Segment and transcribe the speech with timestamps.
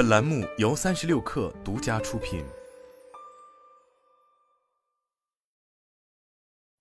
[0.00, 2.42] 本栏目由三十六氪独家出品。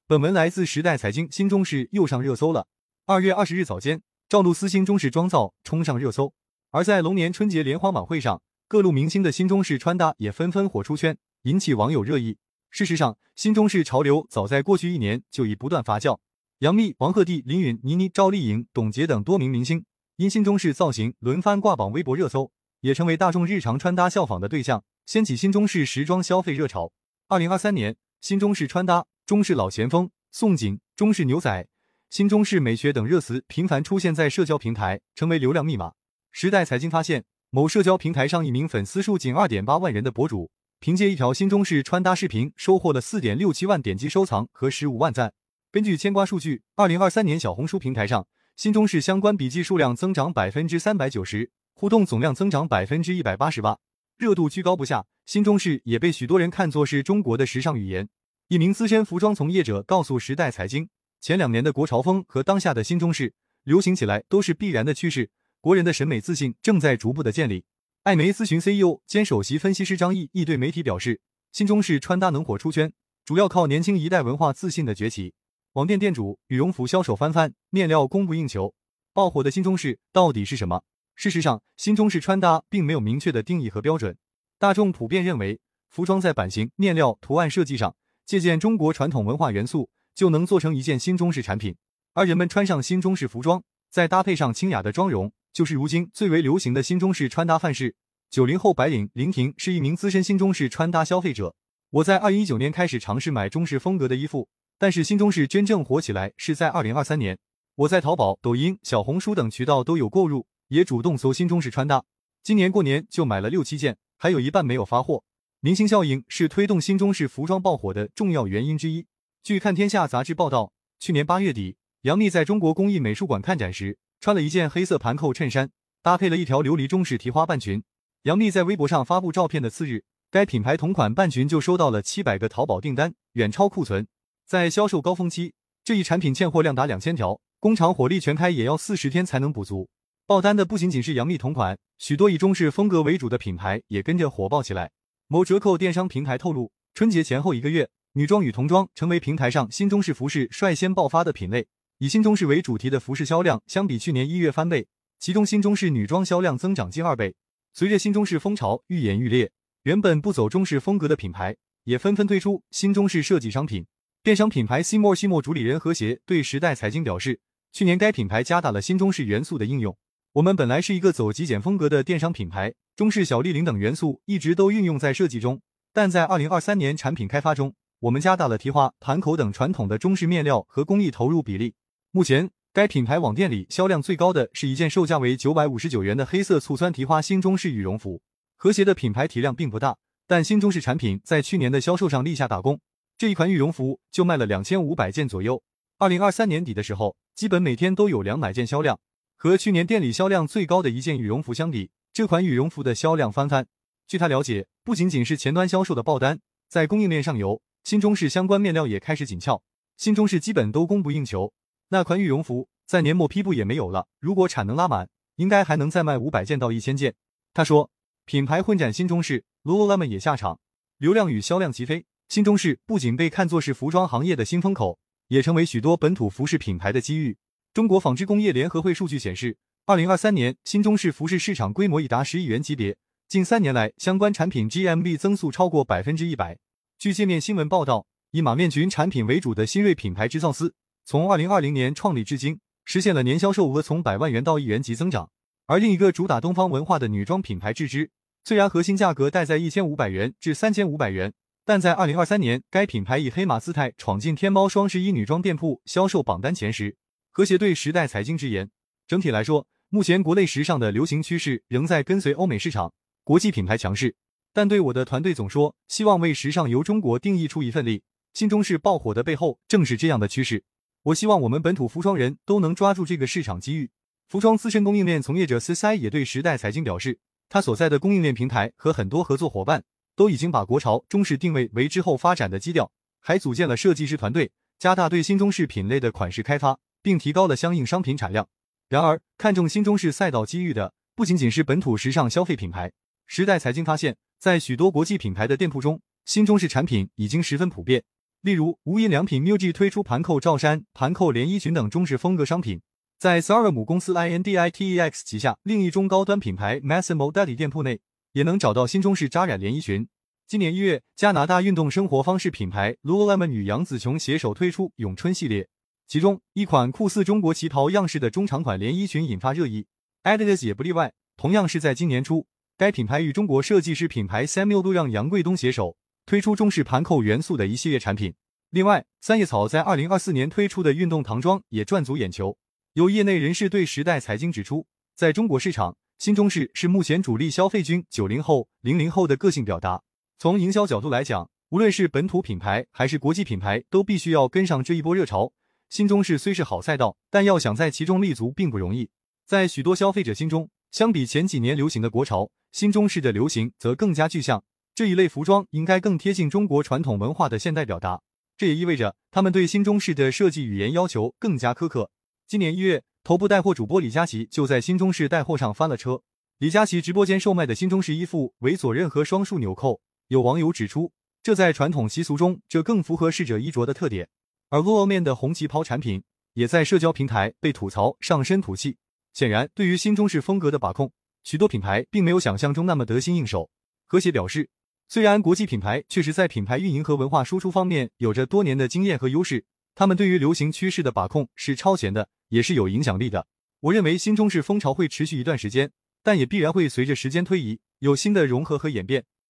[0.07, 2.67] 本文来自时代财经，新中式又上热搜了。
[3.05, 6.33] 二月二十日早间，赵露思新中式妆造冲上热搜。
[6.71, 12.37] 而在龙年春节联欢晚会上，各路明星的新中式穿搭也纷纷火出圈，引起网友热议。
[12.69, 16.19] 事实上，新中式潮流早在过去一年就已不断发酵。
[16.59, 19.83] 杨幂、王鹤棣、林允、倪妮、赵丽颖、董洁等多名明星
[20.15, 22.49] 因新中式造型轮番挂榜微博热搜，
[22.81, 26.91] 也成为大众日常穿搭效仿的对象，掀起新中式时装消费热潮。
[27.27, 31.67] 二零二三年，新中式穿搭、中式老前锋、宋锦、中式牛仔、
[32.09, 35.93] 新中式美学等热词频繁出现在社交平台，成为流量密码。
[36.31, 45.33] 时代财经发现，某社交平台上一名粉丝数仅二点八万人的博主，凭借一条新中式穿搭视频，收获了四点六七万点击收藏和十五万赞。
[45.71, 48.25] 根据牵瓜数据，二零二三年小红书平台上
[48.55, 53.79] 新中式相关笔记数量增长百分之三百九十，互动总量增长百分之一百八十八，
[54.17, 55.05] 热度居高不下。
[55.25, 58.09] 新中式也被许多人看作是中国的时尚语言。
[58.49, 60.89] 一名资深服装从业者告诉时代财经，
[61.21, 65.29] 前两年的国潮风和当下的新中式流行起来都是必然的趋势，
[65.61, 67.63] 国人的审美自信正在逐步的建立。
[68.03, 71.21] 艾媒咨询 CEO 兼首席分析师张毅亦对媒体表示，
[71.53, 72.91] 新中式穿搭能火出圈，
[73.23, 75.33] 主要靠年轻一代文化自信的崛起。
[75.71, 78.73] 网店店主羽绒服销售翻番，面料供不应求，
[79.13, 80.83] 爆火的新中式到底是什么？
[81.19, 84.15] 事实上，新中式穿搭并没有明确的定义和标准。
[84.57, 87.93] 大众普遍认为，服装在版型、面料、图案设计上
[88.25, 91.75] 借鉴中国传统文化元素，就能做成一件新中式产品。
[92.13, 97.97] 而人们穿上新中式服装，再搭配上清雅的妆容，就是如今最为流行的新中式穿搭范式。
[98.29, 101.53] 九零后白领林婷是一名资深新中式穿搭消费者。
[101.89, 104.47] 我在二零一九年开始尝试买中式风格的衣服。
[104.77, 107.37] 但是新中式真正火起来是在二零二三年，
[107.75, 112.03] 我在淘宝、抖音、小红书等渠道都有购入，也主动搜新中式穿搭。
[112.41, 115.23] 今年过年就买了六七件，还有一半没有发货。
[115.59, 119.05] 明星效应是推动新中式服装爆火的重要原因之一。
[119.43, 125.69] 据看天下杂志报道，去年八月底，杨幂在中国工艺美术馆看展时，穿了一件黑色盘扣衬衫，
[126.01, 127.83] 搭配了一条琉璃中式提花半裙。
[128.23, 134.07] 杨幂在微博上发布照片的次日，该品牌同款半裙就收到了七百个淘宝订单，远超库存。
[134.45, 135.53] 在销售高峰期，
[135.83, 139.89] 这一产品欠货量达两千条，工厂火力全开也要四十天才能补足。
[140.29, 144.91] 爆单的不仅仅是杨幂同款，许多以中式风格为主的品牌也跟着火爆起来。
[145.25, 151.65] 某折扣电商平台透露，春节前后一个月，女装与童装成为平台上新中式服饰率先爆发的品类。
[151.97, 154.85] 以新中式为主题的服饰销量相比去年一月翻倍，
[155.17, 157.33] 其中新中式女装销量增长近二倍。
[157.73, 159.51] 随着新中式风潮愈演愈烈，
[159.81, 163.83] 原本不走中式风格的品牌也纷纷推出新中式设计商品。
[164.21, 167.39] 电商品牌西莫西莫主理人何协对时代财经表示，
[167.71, 169.97] 去年该品牌加大了新中式元素的应用。
[170.33, 175.59] 我们本来是一个走极简风格的电商品牌，中式小立领等元素一直都运用在设计中，
[175.91, 181.73] 但在二零二三年产品开发中，我们加大了提花、盘口等传统的中式面料和工艺投入比例。
[182.11, 188.21] 目前，该品牌网店里销量最高的是一件售价为九百五十九元的黑色醋酸提花新中式羽绒服。
[188.55, 189.97] 和谐的品牌体量并不大，
[190.27, 192.79] 但新中式产品在去年的销售上立下大功。
[193.17, 195.63] 这一款羽绒服就卖了两千五百件左右。
[195.97, 198.99] 二零二三年底的时候，基本每天都有两百件销量。
[199.41, 203.65] 和去年店里销量最高的一件羽绒服相比，这款羽绒服的销量翻番。
[204.05, 209.63] 据他了解，不仅仅是前端销售的爆单，在供应链上游，新中式相关面料也开始紧俏，
[209.95, 211.53] 新中式基本都供不应求。
[211.87, 215.07] 那款羽绒服在年末批布也没有了，如果产能拉满，
[215.37, 217.15] 应该还能再卖五百件到一千件。
[217.53, 217.89] 他说，
[218.25, 220.59] 品牌混战新中式，Lululemon 也下场，
[220.97, 222.05] 流量与销量齐飞。
[222.27, 227.37] 新中式不仅被看作是服装行业的新风口，也成为许多本土服饰品牌的机遇。
[227.71, 232.97] 中国纺织工业联合会数据显示，二零二三年新中式服饰市场规模已达十亿元级别，
[233.27, 236.57] 近三年来相关产品 GMV 增速超过百分之一百。
[236.97, 240.73] 据界面新闻报道，以马面裙产品为主的新锐品牌制造司，
[241.05, 245.29] 从二零二零年创立至今，实现了年销售额从百万元到亿元级增长。
[245.67, 248.09] 而另一个主打东方文化的女装品牌智织，
[248.43, 251.31] 虽然核心价格带在一千五百元至三千五百元。
[251.63, 256.97] 但在二零二三年，该品牌以黑马姿态闯进天猫双十一女装店铺销售榜单前十。
[257.31, 258.71] 和谐对时代财经直言，
[259.07, 262.93] 整体来说，目前国内时尚的流行趋势仍在跟随欧美市场，
[263.23, 264.15] 国际品牌强势。
[264.51, 268.03] 但对我的团队总说，希望为时尚由中国定义出一份力。
[268.33, 270.63] 新中式爆火的背后，正是这样的趋势。
[271.03, 273.89] 我希望我们本土服装人都能抓住这个市场机遇。
[274.27, 279.83] 服装资深供应链从业者 C C 也对时代财经表示，他所在的供应链平台和很多合作伙伴。
[280.15, 282.91] 都已经把国潮中式定位为之后发展的基调，
[283.21, 288.47] 还组建了设计师团队，加大对新中式品类的款式开发，并提高了相应商品产量。
[288.87, 292.91] 然而，看中新中式赛道机遇的不仅仅是本土时尚消费品牌，
[293.27, 298.03] 时代财经发现，在许多国际品牌的店铺中，新中式产品已经十分普遍。
[298.41, 302.81] 例如，无印良品 MUJI 推出盘扣罩衫、盘扣连衣裙等中式风格商品。
[303.19, 307.99] 在 Sara 母公司 INDITEX 旗下另一中高端品牌 Massimo 代理店铺内，
[308.31, 310.07] 也能找到新中式扎染连衣裙。
[310.47, 315.67] 今年一月，加拿大运动生活方式品牌 Lululemon 与杨紫琼携手推出咏春系列，
[316.09, 319.85] 其中一款酷似中国旗袍样式的中长款连衣裙引发热议
[320.23, 321.13] ，Adidas 也不例外。
[321.37, 325.97] 同样是在今年初，该品牌与中国设计师品牌 Samuel 都让杨贵东携手。
[326.25, 328.33] 推出中式盘扣元素的一系列产品。
[328.71, 332.57] 另外，三叶草在二零二四年推出的运动唐装也赚足眼球。
[332.93, 340.01] 有业内人士对时代财经指出，在中国市场，新中式是目前主力消费军九零后、零零后的个性表达。
[340.39, 345.53] 从营销角度来讲，无论是本土品牌还是国际品牌，都必须要跟上这一波热潮。
[345.89, 349.09] 新中式虽是好赛道，但要想在其中立足并不容易。
[349.47, 354.63] 在许多消费者心中，相比前几年流行的国潮，新中式的流行则更加具象。
[354.93, 358.21] 这一类服装应该更贴近中国传统文化的现代表达，
[358.55, 362.11] 这也意味着他们对新中式的设计语言要求更加苛刻。
[362.47, 366.21] 今年一月，头部带货主播李佳琦就在新中式带货上翻了车。
[366.59, 371.11] 李佳琦直播间售卖的新中式衣服为左任和双束纽扣，有网友指出，
[371.41, 374.29] 这在传统习俗中，这更符合逝者衣着的特点。
[374.69, 376.23] 而 Lululemon 的红旗袍产品
[376.53, 378.97] 也在社交平台被吐槽上身土气。
[379.33, 381.11] 显然，对于新中式风格的把控，
[381.43, 383.69] 许多品牌并没有想象中那么得心应手。
[384.07, 384.69] 和谐表示。
[385.11, 393.47] 虽然国际品牌确实在品牌运营和文化输出方面有着多年的经验和优势，他们对于流行趋势的把控是超前的，也是有影响力的。
[393.79, 399.25] 我认为新中式风潮会持续一段时间，但也必然会随着时间推移有新的融合和演变。